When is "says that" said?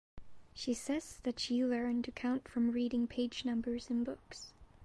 0.73-1.39